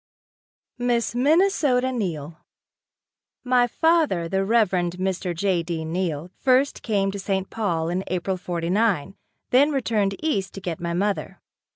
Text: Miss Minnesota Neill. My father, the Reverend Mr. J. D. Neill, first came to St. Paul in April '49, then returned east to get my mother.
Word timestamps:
Miss 0.79 1.13
Minnesota 1.13 1.91
Neill. 1.91 2.39
My 3.43 3.67
father, 3.67 4.27
the 4.27 4.43
Reverend 4.43 4.93
Mr. 4.93 5.35
J. 5.35 5.61
D. 5.61 5.85
Neill, 5.85 6.31
first 6.39 6.81
came 6.81 7.11
to 7.11 7.19
St. 7.19 7.51
Paul 7.51 7.89
in 7.89 8.03
April 8.07 8.37
'49, 8.37 9.15
then 9.51 9.69
returned 9.71 10.15
east 10.23 10.55
to 10.55 10.59
get 10.59 10.79
my 10.79 10.93
mother. 10.95 11.39